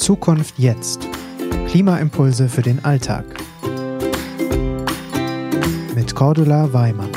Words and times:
Zukunft 0.00 0.58
jetzt. 0.58 1.06
Klimaimpulse 1.68 2.48
für 2.48 2.62
den 2.62 2.82
Alltag. 2.86 3.24
Mit 5.94 6.14
Cordula 6.14 6.72
Weimann. 6.72 7.12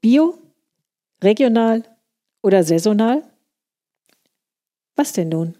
Bio, 0.00 0.34
regional 1.22 1.84
oder 2.42 2.64
saisonal? 2.64 3.22
Was 4.96 5.12
denn 5.12 5.28
nun? 5.28 5.56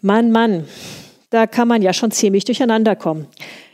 Mann, 0.00 0.32
Mann, 0.32 0.66
da 1.28 1.46
kann 1.46 1.68
man 1.68 1.82
ja 1.82 1.92
schon 1.92 2.10
ziemlich 2.10 2.46
durcheinander 2.46 2.96
kommen. 2.96 3.26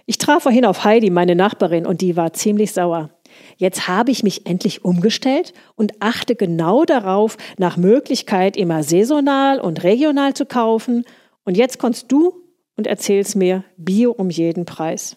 Ich 0.07 0.19
traf 0.19 0.43
vorhin 0.43 0.65
auf 0.65 0.83
Heidi, 0.83 1.11
meine 1.11 1.37
Nachbarin, 1.37 1.87
und 1.87 2.01
die 2.01 2.17
war 2.17 2.33
ziemlich 2.33 2.73
sauer. 2.73 3.14
Jetzt 3.57 3.89
habe 3.89 4.11
ich 4.11 4.23
mich 4.23 4.47
endlich 4.47 4.85
umgestellt 4.85 5.53
und 5.77 5.93
achte 6.01 6.35
genau 6.37 6.85
darauf, 6.85 7.37
nach 7.59 7.77
Möglichkeit 7.77 8.57
immer 8.57 8.83
saisonal 8.83 9.61
und 9.61 9.85
regional 9.85 10.35
zu 10.35 10.47
kaufen. 10.47 11.05
Und 11.45 11.57
jetzt 11.57 11.79
kommst 11.79 12.11
du 12.11 12.35
und 12.77 12.87
erzählst 12.87 13.37
mir 13.37 13.65
Bio 13.77 14.11
um 14.13 14.31
jeden 14.31 14.65
Preis. 14.65 15.17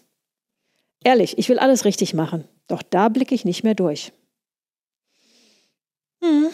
Ehrlich, 1.04 1.38
ich 1.38 1.50
will 1.50 1.60
alles 1.60 1.86
richtig 1.86 2.14
machen, 2.14 2.44
doch 2.68 2.84
da 2.84 3.10
blicke 3.10 3.36
ich 3.36 3.46
nicht 3.46 3.64
mehr 3.64 3.76
durch. 3.76 4.12
Hm. 6.22 6.48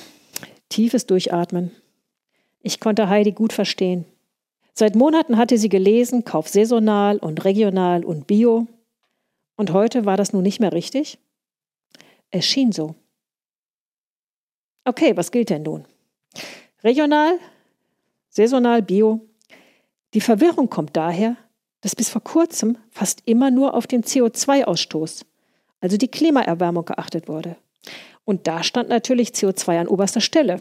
Tiefes 0.69 1.05
Durchatmen. 1.05 1.71
Ich 2.61 2.79
konnte 2.79 3.09
Heidi 3.09 3.31
gut 3.31 3.53
verstehen. 3.53 4.05
Seit 4.73 4.95
Monaten 4.95 5.37
hatte 5.37 5.57
sie 5.57 5.69
gelesen, 5.69 6.25
kauf 6.25 6.47
saisonal 6.47 7.17
und 7.17 7.45
regional 7.45 8.03
und 8.03 8.25
bio. 8.25 8.67
Und 9.55 9.71
heute 9.71 10.05
war 10.05 10.17
das 10.17 10.33
nun 10.33 10.43
nicht 10.43 10.59
mehr 10.59 10.73
richtig? 10.73 11.19
Es 12.35 12.45
schien 12.47 12.71
so. 12.71 12.95
Okay, 14.85 15.15
was 15.15 15.29
gilt 15.29 15.51
denn 15.51 15.61
nun? 15.61 15.85
Regional, 16.83 17.37
saisonal, 18.29 18.81
bio. 18.81 19.21
Die 20.15 20.19
Verwirrung 20.19 20.67
kommt 20.67 20.97
daher, 20.97 21.37
dass 21.81 21.95
bis 21.95 22.09
vor 22.09 22.23
kurzem 22.23 22.79
fast 22.89 23.21
immer 23.25 23.51
nur 23.51 23.75
auf 23.75 23.85
den 23.85 24.03
CO2-Ausstoß, 24.03 25.25
also 25.79 25.97
die 25.97 26.07
Klimaerwärmung, 26.07 26.85
geachtet 26.85 27.27
wurde. 27.27 27.55
Und 28.25 28.47
da 28.47 28.63
stand 28.63 28.89
natürlich 28.89 29.29
CO2 29.29 29.81
an 29.81 29.87
oberster 29.87 30.21
Stelle. 30.21 30.59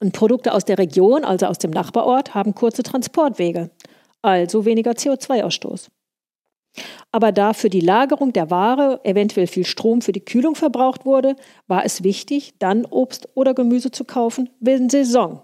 Und 0.00 0.14
Produkte 0.14 0.54
aus 0.54 0.64
der 0.64 0.78
Region, 0.78 1.22
also 1.22 1.46
aus 1.46 1.58
dem 1.58 1.70
Nachbarort, 1.70 2.34
haben 2.34 2.54
kurze 2.54 2.82
Transportwege, 2.82 3.70
also 4.22 4.64
weniger 4.64 4.92
CO2-Ausstoß. 4.92 5.90
Aber 7.10 7.32
da 7.32 7.52
für 7.52 7.70
die 7.70 7.80
Lagerung 7.80 8.32
der 8.32 8.50
Ware 8.50 9.00
eventuell 9.04 9.46
viel 9.46 9.64
Strom 9.64 10.02
für 10.02 10.12
die 10.12 10.24
Kühlung 10.24 10.54
verbraucht 10.54 11.04
wurde, 11.04 11.36
war 11.66 11.84
es 11.84 12.02
wichtig, 12.02 12.54
dann 12.58 12.84
Obst 12.84 13.28
oder 13.34 13.54
Gemüse 13.54 13.90
zu 13.90 14.04
kaufen, 14.04 14.50
wenn 14.60 14.88
Saison, 14.88 15.42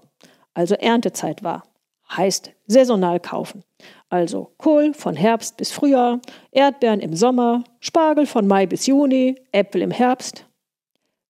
also 0.52 0.74
Erntezeit 0.74 1.42
war. 1.42 1.64
Heißt 2.10 2.52
saisonal 2.66 3.18
kaufen. 3.18 3.64
Also 4.08 4.52
Kohl 4.58 4.94
von 4.94 5.16
Herbst 5.16 5.56
bis 5.56 5.72
Frühjahr, 5.72 6.20
Erdbeeren 6.50 7.00
im 7.00 7.16
Sommer, 7.16 7.64
Spargel 7.80 8.26
von 8.26 8.46
Mai 8.46 8.66
bis 8.66 8.86
Juni, 8.86 9.36
Äpfel 9.52 9.82
im 9.82 9.90
Herbst. 9.90 10.46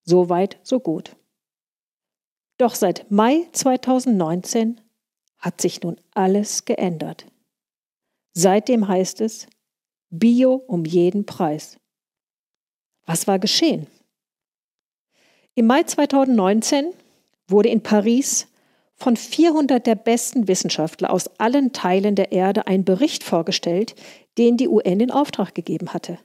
So 0.04 0.28
weit, 0.28 0.58
so 0.62 0.80
gut. 0.80 1.16
Doch 2.58 2.74
seit 2.74 3.10
Mai 3.10 3.46
2019 3.52 4.80
hat 5.38 5.60
sich 5.60 5.82
nun 5.82 5.96
alles 6.12 6.64
geändert. 6.64 7.26
Seitdem 8.32 8.88
heißt 8.88 9.20
es 9.20 9.46
Bio 10.18 10.62
um 10.66 10.84
jeden 10.84 11.26
Preis. 11.26 11.76
Was 13.04 13.26
war 13.26 13.38
geschehen? 13.38 13.88
Im 15.54 15.66
Mai 15.66 15.82
2019 15.82 16.92
wurde 17.48 17.68
in 17.68 17.82
Paris 17.82 18.46
von 18.94 19.16
400 19.16 19.84
der 19.84 19.96
besten 19.96 20.46
Wissenschaftler 20.46 21.12
aus 21.12 21.28
allen 21.38 21.72
Teilen 21.72 22.14
der 22.14 22.30
Erde 22.30 22.68
ein 22.68 22.84
Bericht 22.84 23.24
vorgestellt, 23.24 23.96
den 24.38 24.56
die 24.56 24.68
UN 24.68 25.00
in 25.00 25.10
Auftrag 25.10 25.54
gegeben 25.54 25.92
hatte. 25.92 26.18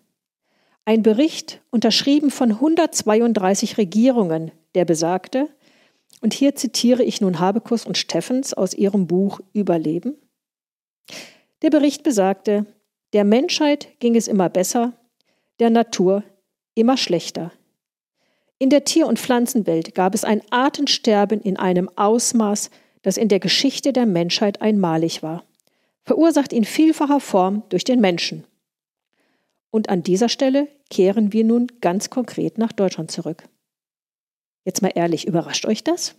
Ein 0.86 1.02
Bericht 1.02 1.62
unterschrieben 1.72 2.30
von 2.30 2.52
132 2.52 3.78
Regierungen, 3.78 4.52
der 4.76 4.86
besagte, 4.86 5.50
und 6.22 6.34
hier 6.34 6.56
zitiere 6.56 7.04
ich 7.04 7.22
nun 7.22 7.40
Habekus 7.40 7.86
und 7.86 7.98
Steffens 7.98 8.54
aus 8.54 8.74
ihrem 8.74 9.08
Buch 9.08 9.40
Überleben. 9.54 10.16
Der 11.62 11.70
Bericht 11.70 12.04
besagte, 12.04 12.66
der 13.14 13.24
Menschheit 13.24 13.88
ging 14.00 14.16
es 14.16 14.28
immer 14.28 14.50
besser, 14.50 14.94
der 15.60 15.70
Natur 15.70 16.24
immer 16.76 16.98
schlechter. 16.98 17.52
In 18.60 18.70
der 18.70 18.84
Tier- 18.84 19.08
und 19.08 19.20
Pflanzenwelt 19.20 19.96
gab 19.96 20.14
es 20.14 20.24
ein 20.24 20.42
Artensterben 20.52 21.42
in 21.42 21.58
einem 21.58 21.90
Ausmaß, 21.96 22.70
das 23.02 23.18
in 23.18 23.30
der 23.30 23.40
Geschichte 23.40 23.94
der 23.94 24.06
Menschheit 24.06 24.62
einmalig 24.62 25.24
war, 25.24 25.44
verursacht 26.04 26.52
in 26.52 26.66
vielfacher 26.66 27.20
Form 27.20 27.64
durch 27.70 27.84
den 27.84 28.02
Menschen. 28.02 28.44
Und 29.72 29.90
an 29.90 30.04
dieser 30.04 30.30
Stelle 30.30 30.68
kehren 30.90 31.32
wir 31.32 31.44
nun 31.44 31.68
ganz 31.80 32.10
konkret 32.10 32.58
nach 32.58 32.72
Deutschland 32.72 33.12
zurück. 33.12 33.44
Jetzt 34.66 34.82
mal 34.82 34.92
ehrlich, 34.94 35.26
überrascht 35.26 35.66
euch 35.66 35.84
das? 35.84 36.16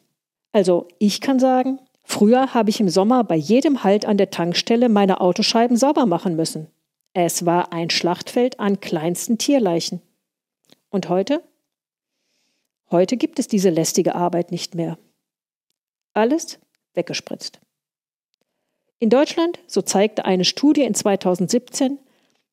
Also, 0.53 0.89
ich 0.99 1.21
kann 1.21 1.39
sagen, 1.39 1.79
früher 2.05 2.55
habe 2.55 2.71
ich 2.71 2.81
im 2.81 2.89
Sommer 2.89 3.23
bei 3.23 3.37
jedem 3.37 3.85
Halt 3.85 4.07
an 4.07 4.17
der 4.17 4.31
Tankstelle 4.31 4.89
meine 4.89 5.21
Autoscheiben 5.21 5.77
sauber 5.77 6.07
machen 6.07 6.37
müssen. 6.37 6.69
Es 7.13 7.45
war 7.45 7.73
ein 7.73 7.91
Schlachtfeld 7.91 8.61
an 8.61 8.81
kleinsten 8.81 9.37
Tierleichen. 9.37 10.01
Und 10.91 11.09
heute? 11.09 11.43
Heute 12.91 13.17
gibt 13.17 13.39
es 13.39 13.49
diese 13.49 13.71
lästige 13.71 14.15
Arbeit 14.15 14.51
nicht 14.53 14.75
mehr. 14.75 14.99
Alles 16.13 16.59
weggespritzt. 16.95 17.61
In 18.99 19.11
Deutschland, 19.11 19.59
so 19.67 19.83
zeigte 19.83 20.25
eine 20.25 20.45
Studie 20.45 20.83
in 20.83 20.95
2017, 20.95 21.99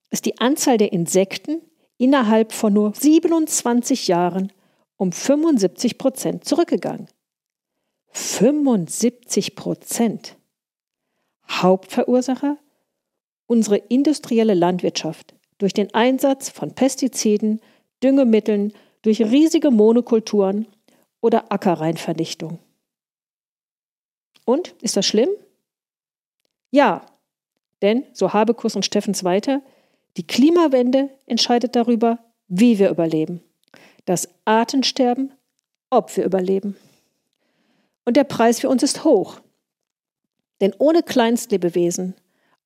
ist 0.09 0.25
die 0.25 0.40
Anzahl 0.40 0.78
der 0.78 0.94
Insekten 0.94 1.62
innerhalb 1.97 2.53
von 2.53 2.74
nur 2.74 2.94
27 2.95 4.07
Jahren 4.07 4.51
um 4.95 5.12
75 5.12 5.97
Prozent 5.97 6.45
zurückgegangen. 6.45 7.07
75 8.12 9.56
Prozent. 9.56 10.38
Hauptverursacher? 11.47 12.57
Unsere 13.47 13.77
industrielle 13.77 14.53
Landwirtschaft 14.53 15.33
durch 15.57 15.73
den 15.73 15.93
Einsatz 15.93 16.49
von 16.49 16.75
Pestiziden, 16.75 17.61
Düngemitteln, 18.03 18.73
durch 19.01 19.21
riesige 19.21 19.71
Monokulturen 19.71 20.67
oder 21.21 21.51
Ackerreinvernichtung. 21.51 22.59
Und 24.45 24.75
ist 24.81 24.95
das 24.95 25.05
schlimm? 25.05 25.29
Ja, 26.69 27.05
denn, 27.81 28.03
so 28.13 28.33
Habekus 28.33 28.75
und 28.75 28.85
Steffens 28.85 29.23
weiter, 29.23 29.61
die 30.17 30.27
Klimawende 30.27 31.09
entscheidet 31.25 31.75
darüber, 31.75 32.19
wie 32.47 32.79
wir 32.79 32.89
überleben 32.89 33.41
das 34.07 34.29
Artensterben, 34.45 35.33
ob 35.89 36.15
wir 36.17 36.25
überleben. 36.25 36.75
Und 38.05 38.17
der 38.17 38.23
Preis 38.23 38.59
für 38.61 38.69
uns 38.69 38.81
ist 38.81 39.03
hoch. 39.03 39.41
Denn 40.61 40.73
ohne 40.79 41.03
Kleinstlebewesen, 41.03 42.15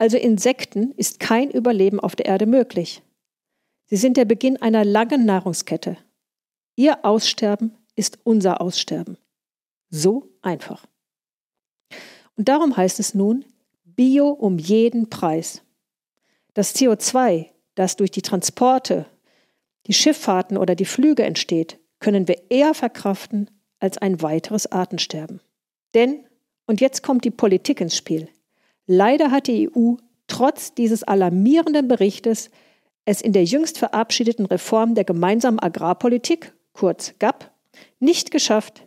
also 0.02 0.18
Insekten, 0.18 0.94
ist 0.94 1.20
kein 1.20 1.52
Überleben 1.52 2.00
auf 2.00 2.16
der 2.16 2.26
Erde 2.26 2.48
möglich. 2.48 3.04
Sie 3.86 3.98
sind 3.98 4.18
der 4.18 4.26
Beginn 4.26 4.58
einer 4.58 4.84
langen 4.84 5.26
Nahrungskette. 5.28 5.96
Ihr 6.76 7.06
Aussterben 7.06 7.78
ist 7.96 8.18
unser 8.24 8.62
Aussterben. 8.62 9.20
So 9.92 10.28
einfach. 10.42 10.88
Und 12.36 12.50
darum 12.50 12.76
heißt 12.76 13.00
es 13.00 13.14
nun, 13.14 13.46
Bio 13.84 14.30
um 14.30 14.58
jeden 14.58 15.12
Preis. 15.12 15.62
Das 16.56 16.76
CO2, 16.76 17.50
das 17.76 17.96
durch 17.96 18.10
die 18.10 18.24
Transporte 18.24 19.06
die 19.86 19.94
Schifffahrten 19.94 20.58
oder 20.58 20.74
die 20.74 20.86
Flüge 20.86 21.26
entsteht, 21.26 21.80
können 22.00 22.28
wir 22.28 22.50
eher 22.50 22.74
verkraften 22.74 23.52
als 23.80 24.00
ein 24.00 24.24
weiteres 24.24 24.66
Artensterben. 24.66 25.42
Denn, 25.94 26.26
und 26.66 26.82
jetzt 26.82 27.04
kommt 27.04 27.24
die 27.24 27.30
Politik 27.30 27.82
ins 27.82 27.96
Spiel, 27.96 28.30
leider 28.92 29.32
hat 29.32 29.48
die 29.48 29.70
EU 29.76 29.96
trotz 30.28 30.74
dieses 30.74 31.04
alarmierenden 31.04 31.88
Berichtes 31.88 32.50
es 33.06 33.22
in 33.22 33.34
der 33.34 33.44
jüngst 33.44 33.78
verabschiedeten 33.78 34.46
Reform 34.46 34.96
der 34.96 35.04
gemeinsamen 35.04 35.60
Agrarpolitik, 35.60 36.54
kurz 36.74 37.14
GAP, 37.20 37.52
nicht 38.00 38.32
geschafft, 38.32 38.86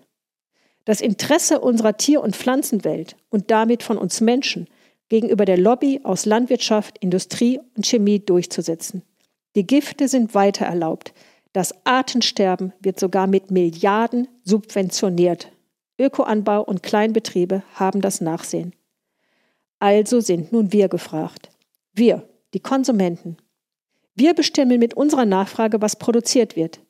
das 0.85 1.01
Interesse 1.01 1.61
unserer 1.61 1.97
Tier- 1.97 2.23
und 2.23 2.37
Pflanzenwelt 2.37 3.17
und 3.31 3.51
damit 3.51 3.83
von 3.83 3.99
uns 3.99 4.21
Menschen 4.21 4.69
gegenüber 5.09 5.45
der 5.45 5.59
Lobby 5.59 6.01
aus 6.05 6.27
Landwirtschaft, 6.27 6.99
Industrie 6.99 7.61
und 7.77 7.87
Chemie 7.87 8.21
durchzusetzen. 8.21 9.03
Die 9.57 9.67
Gifte 9.67 10.09
sind 10.09 10.35
weiter 10.35 10.67
erlaubt. 10.67 11.15
Das 11.53 11.75
Artensterben 11.87 12.73
wird 12.81 13.01
sogar 13.01 13.27
mit 13.27 13.51
Milliarden 13.51 14.29
subventioniert. 14.43 15.51
Ökoanbau 15.99 16.63
und 16.63 16.83
Kleinbetriebe 16.83 17.63
haben 17.75 18.01
das 18.01 18.21
Nachsehen. 18.21 18.75
Also 19.85 20.21
sind 20.21 20.51
nun 20.51 20.73
wir 20.73 20.89
gefragt. 20.89 21.51
Wir, 21.93 22.27
die 22.55 22.61
Konsumenten. 22.61 23.37
Wir 24.15 24.33
bestimmen 24.33 24.79
mit 24.79 24.95
unserer 24.95 25.27
Nachfrage, 25.27 25.83
was 25.83 25.97
produziert 25.97 26.57
wird. 26.57 26.81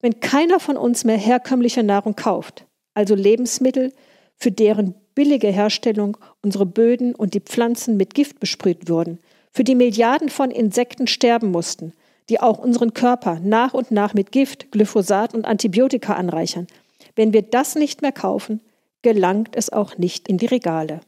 Wenn 0.00 0.20
keiner 0.20 0.60
von 0.60 0.76
uns 0.76 1.02
mehr 1.02 1.16
herkömmliche 1.16 1.82
Nahrung 1.82 2.14
kauft, 2.14 2.66
also 2.94 3.16
Lebensmittel, 3.16 3.92
für 4.36 4.52
deren 4.52 4.94
billige 5.16 5.48
Herstellung 5.48 6.18
unsere 6.40 6.66
Böden 6.66 7.16
und 7.16 7.34
die 7.34 7.40
Pflanzen 7.40 7.96
mit 7.96 8.14
Gift 8.14 8.38
besprüht 8.38 8.88
wurden, 8.88 9.18
für 9.50 9.64
die 9.64 9.74
Milliarden 9.74 10.28
von 10.28 10.52
Insekten 10.52 11.08
sterben 11.08 11.50
mussten, 11.50 11.94
die 12.28 12.40
auch 12.40 12.58
unseren 12.58 12.94
Körper 12.94 13.40
nach 13.42 13.74
und 13.74 13.90
nach 13.90 14.14
mit 14.14 14.30
Gift, 14.30 14.70
Glyphosat 14.70 15.34
und 15.34 15.46
Antibiotika 15.46 16.14
anreichern. 16.14 16.68
Wenn 17.16 17.32
wir 17.32 17.42
das 17.42 17.74
nicht 17.74 18.02
mehr 18.02 18.12
kaufen, 18.12 18.60
gelangt 19.02 19.56
es 19.56 19.72
auch 19.72 19.98
nicht 19.98 20.28
in 20.28 20.38
die 20.38 20.46
Regale. 20.46 21.00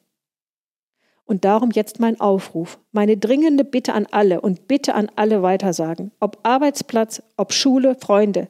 Und 1.25 1.45
darum 1.45 1.71
jetzt 1.71 2.01
mein 2.01 2.21
Aufruf, 2.21 2.79
meine 2.91 3.17
dringende 3.17 3.65
Bitte 3.65 3.95
an 3.95 4.07
alle 4.11 4.41
und 4.41 4.69
Bitte 4.69 4.95
an 4.95 5.11
alle 5.17 5.43
weitersagen, 5.43 6.11
ob 6.21 6.41
Arbeitsplatz, 6.43 7.23
ob 7.37 7.53
Schule, 7.53 7.95
Freunde. 7.95 8.49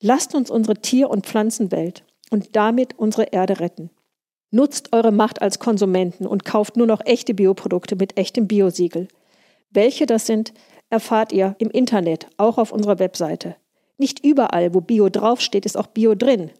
Lasst 0.00 0.34
uns 0.34 0.50
unsere 0.50 0.76
Tier- 0.76 1.10
und 1.10 1.26
Pflanzenwelt 1.26 2.04
und 2.30 2.56
damit 2.56 2.98
unsere 2.98 3.24
Erde 3.24 3.60
retten. 3.60 3.90
Nutzt 4.50 4.92
eure 4.92 5.12
Macht 5.12 5.42
als 5.42 5.58
Konsumenten 5.58 6.26
und 6.26 6.44
kauft 6.44 6.76
nur 6.76 6.86
noch 6.86 7.04
echte 7.04 7.34
Bioprodukte 7.34 7.96
mit 7.96 8.16
echtem 8.16 8.48
Biosiegel. 8.48 9.08
Welche 9.70 10.06
das 10.06 10.26
sind, 10.26 10.52
erfahrt 10.88 11.32
ihr 11.32 11.54
im 11.58 11.70
Internet, 11.70 12.26
auch 12.36 12.58
auf 12.58 12.72
unserer 12.72 12.98
Webseite. 12.98 13.56
Nicht 13.96 14.24
überall, 14.24 14.74
wo 14.74 14.80
Bio 14.80 15.08
draufsteht, 15.08 15.66
ist 15.66 15.76
auch 15.76 15.86
Bio 15.86 16.14
drin. 16.14 16.50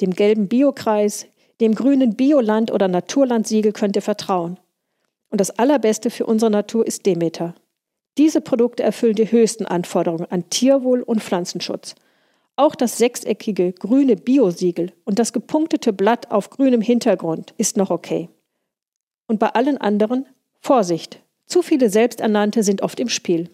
Dem 0.00 0.12
gelben 0.12 0.48
Biokreis, 0.48 1.26
dem 1.60 1.74
grünen 1.74 2.16
Bioland- 2.16 2.70
oder 2.70 2.88
Naturlandsiegel 2.88 3.72
könnt 3.72 3.96
ihr 3.96 4.02
vertrauen. 4.02 4.58
Und 5.30 5.40
das 5.40 5.50
Allerbeste 5.50 6.10
für 6.10 6.26
unsere 6.26 6.50
Natur 6.50 6.86
ist 6.86 7.06
Demeter. 7.06 7.54
Diese 8.18 8.40
Produkte 8.40 8.82
erfüllen 8.82 9.14
die 9.14 9.30
höchsten 9.30 9.66
Anforderungen 9.66 10.26
an 10.30 10.48
Tierwohl 10.48 11.02
und 11.02 11.22
Pflanzenschutz. 11.22 11.94
Auch 12.56 12.74
das 12.74 12.96
sechseckige 12.96 13.72
grüne 13.72 14.16
Biosiegel 14.16 14.92
und 15.04 15.18
das 15.18 15.34
gepunktete 15.34 15.92
Blatt 15.92 16.30
auf 16.30 16.48
grünem 16.48 16.80
Hintergrund 16.80 17.52
ist 17.58 17.76
noch 17.76 17.90
okay. 17.90 18.30
Und 19.26 19.38
bei 19.38 19.48
allen 19.48 19.76
anderen 19.76 20.26
Vorsicht, 20.60 21.20
zu 21.44 21.60
viele 21.60 21.90
Selbsternannte 21.90 22.62
sind 22.62 22.80
oft 22.80 22.98
im 22.98 23.10
Spiel. 23.10 23.50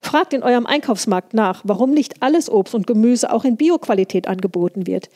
Fragt 0.00 0.32
in 0.32 0.42
eurem 0.42 0.66
Einkaufsmarkt 0.66 1.32
nach, 1.32 1.62
warum 1.64 1.92
nicht 1.92 2.22
alles 2.22 2.50
Obst 2.50 2.74
und 2.74 2.86
Gemüse 2.86 3.32
auch 3.32 3.44
in 3.44 3.56
Bioqualität 3.56 4.26
angeboten 4.28 4.86
wird. 4.86 5.08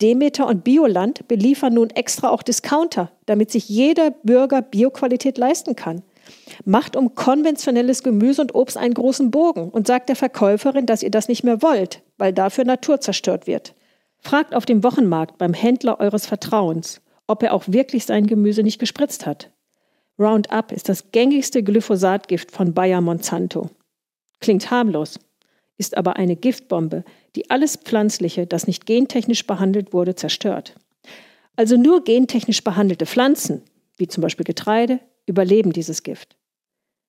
Demeter 0.00 0.46
und 0.46 0.64
Bioland 0.64 1.26
beliefern 1.26 1.74
nun 1.74 1.90
extra 1.90 2.28
auch 2.28 2.42
Discounter, 2.42 3.10
damit 3.24 3.50
sich 3.50 3.68
jeder 3.68 4.10
Bürger 4.10 4.62
Bioqualität 4.62 5.38
leisten 5.38 5.74
kann. 5.74 6.02
Macht 6.64 6.96
um 6.96 7.14
konventionelles 7.14 8.02
Gemüse 8.02 8.42
und 8.42 8.54
Obst 8.54 8.76
einen 8.76 8.94
großen 8.94 9.30
Bogen 9.30 9.70
und 9.70 9.86
sagt 9.86 10.08
der 10.08 10.16
Verkäuferin, 10.16 10.86
dass 10.86 11.02
ihr 11.02 11.10
das 11.10 11.28
nicht 11.28 11.44
mehr 11.44 11.62
wollt, 11.62 12.02
weil 12.18 12.32
dafür 12.32 12.64
Natur 12.64 13.00
zerstört 13.00 13.46
wird. 13.46 13.74
Fragt 14.18 14.54
auf 14.54 14.66
dem 14.66 14.82
Wochenmarkt 14.82 15.38
beim 15.38 15.54
Händler 15.54 16.00
eures 16.00 16.26
Vertrauens, 16.26 17.00
ob 17.26 17.42
er 17.42 17.54
auch 17.54 17.64
wirklich 17.66 18.06
sein 18.06 18.26
Gemüse 18.26 18.62
nicht 18.62 18.78
gespritzt 18.78 19.24
hat. 19.24 19.50
Roundup 20.18 20.72
ist 20.72 20.88
das 20.88 21.10
gängigste 21.12 21.62
Glyphosatgift 21.62 22.50
von 22.50 22.74
Bayer 22.74 23.00
Monsanto. 23.00 23.70
Klingt 24.40 24.70
harmlos, 24.70 25.18
ist 25.78 25.96
aber 25.96 26.16
eine 26.16 26.36
Giftbombe, 26.36 27.04
die 27.34 27.50
alles 27.50 27.76
Pflanzliche, 27.76 28.46
das 28.46 28.66
nicht 28.66 28.86
gentechnisch 28.86 29.46
behandelt 29.46 29.92
wurde, 29.92 30.14
zerstört. 30.14 30.74
Also 31.54 31.76
nur 31.76 32.04
gentechnisch 32.04 32.62
behandelte 32.62 33.06
Pflanzen, 33.06 33.62
wie 33.96 34.08
zum 34.08 34.22
Beispiel 34.22 34.44
Getreide, 34.44 35.00
überleben 35.26 35.72
dieses 35.72 36.02
Gift. 36.02 36.36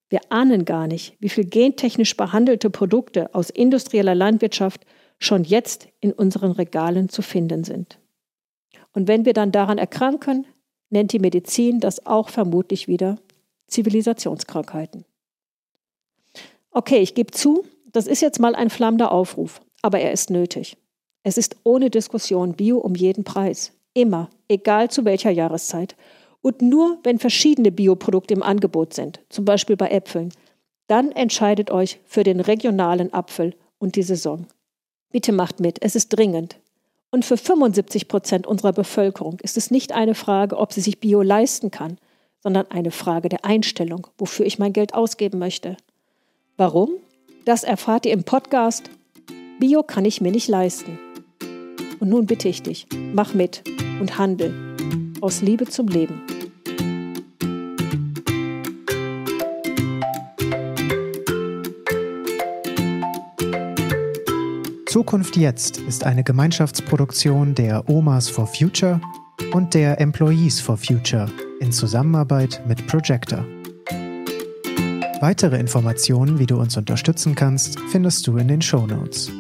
Wir 0.10 0.22
ahnen 0.30 0.64
gar 0.64 0.88
nicht, 0.88 1.16
wie 1.20 1.30
viel 1.30 1.46
gentechnisch 1.46 2.16
behandelte 2.16 2.70
Produkte 2.70 3.34
aus 3.36 3.50
industrieller 3.50 4.16
Landwirtschaft 4.16 4.86
schon 5.20 5.44
jetzt 5.44 5.90
in 6.00 6.14
unseren 6.14 6.52
Regalen 6.52 7.10
zu 7.10 7.22
finden 7.22 7.64
sind. 7.64 8.00
Und 8.94 9.08
wenn 9.08 9.26
wir 9.26 9.34
dann 9.34 9.52
daran 9.52 9.78
erkranken, 9.78 10.48
nennt 10.90 11.12
die 11.12 11.20
Medizin 11.20 11.80
das 11.80 12.06
auch 12.06 12.30
vermutlich 12.30 12.88
wieder 12.88 13.18
Zivilisationskrankheiten. 13.68 15.06
Okay, 16.72 17.00
ich 17.00 17.14
gebe 17.14 17.32
zu, 17.32 17.66
das 17.98 18.08
ist 18.08 18.22
jetzt 18.22 18.40
mal 18.40 18.54
ein 18.54 18.70
flammender 18.70 19.12
Aufruf, 19.12 19.60
aber 19.82 20.00
er 20.00 20.12
ist 20.12 20.30
nötig. 20.30 20.78
Es 21.24 21.38
ist 21.38 21.58
ohne 21.64 21.90
Diskussion 21.90 22.54
Bio 22.54 22.78
um 22.78 22.94
jeden 22.94 23.24
Preis. 23.24 23.74
Immer, 23.96 24.30
egal 24.48 24.92
zu 24.92 25.04
welcher 25.04 25.32
Jahreszeit. 25.32 25.96
Und 26.42 26.62
nur 26.62 27.00
wenn 27.04 27.18
verschiedene 27.18 27.72
Bioprodukte 27.72 28.36
im 28.36 28.44
Angebot 28.44 28.94
sind, 28.94 29.20
zum 29.30 29.46
Beispiel 29.46 29.76
bei 29.76 29.90
Äpfeln, 29.90 30.32
dann 30.86 31.12
entscheidet 31.12 31.72
euch 31.72 32.00
für 32.06 32.24
den 32.24 32.40
regionalen 32.40 33.12
Apfel 33.14 33.56
und 33.80 33.96
die 33.96 34.04
Saison. 34.04 34.46
Bitte 35.12 35.32
macht 35.32 35.60
mit, 35.60 35.82
es 35.82 35.96
ist 35.96 36.10
dringend. 36.10 36.60
Und 37.10 37.26
für 37.26 37.36
75 37.36 38.08
Prozent 38.08 38.46
unserer 38.46 38.74
Bevölkerung 38.74 39.40
ist 39.42 39.58
es 39.58 39.72
nicht 39.72 39.92
eine 39.92 40.14
Frage, 40.14 40.58
ob 40.58 40.72
sie 40.72 40.82
sich 40.82 41.00
Bio 41.00 41.24
leisten 41.24 41.72
kann, 41.72 41.98
sondern 42.44 42.70
eine 42.70 42.92
Frage 42.92 43.28
der 43.28 43.44
Einstellung, 43.44 44.06
wofür 44.20 44.46
ich 44.46 44.60
mein 44.60 44.72
Geld 44.72 44.94
ausgeben 44.94 45.40
möchte. 45.40 45.78
Warum? 46.58 46.92
Das 47.48 47.64
erfahrt 47.64 48.06
ihr 48.06 48.12
im 48.12 48.26
Podcast 48.26 48.90
Bio 49.58 49.82
kann 49.82 50.04
ich 50.04 50.20
mir 50.20 50.34
nicht 50.34 50.50
leisten. 50.50 51.00
Und 51.98 52.10
nun 52.10 52.26
bitte 52.26 52.50
ich 52.50 52.62
dich, 52.62 52.88
mach 53.14 53.34
mit 53.34 53.64
und 54.02 54.18
handel 54.18 54.54
aus 55.22 55.40
Liebe 55.40 55.66
zum 55.66 55.88
Leben. 55.88 56.22
Zukunft 64.88 65.38
jetzt 65.38 65.78
ist 65.78 66.04
eine 66.04 66.26
Gemeinschaftsproduktion 66.26 67.56
der 67.56 67.88
Omas 67.88 68.28
for 68.28 68.48
Future 68.48 69.00
und 69.54 69.74
der 69.74 70.02
Employees 70.02 70.60
for 70.60 70.76
Future 70.76 71.32
in 71.62 71.72
Zusammenarbeit 71.72 72.62
mit 72.68 72.86
Projector. 72.88 73.46
Weitere 75.20 75.58
Informationen, 75.58 76.38
wie 76.38 76.46
du 76.46 76.60
uns 76.60 76.78
unterstützen 76.78 77.34
kannst, 77.34 77.80
findest 77.92 78.28
du 78.28 78.38
in 78.38 78.48
den 78.48 78.62
Show 78.62 78.86
Notes. 78.86 79.32